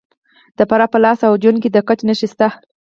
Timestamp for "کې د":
1.61-1.77